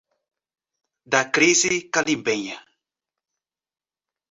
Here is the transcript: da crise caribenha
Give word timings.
da 1.11 1.21
crise 1.35 1.73
caribenha 1.93 2.57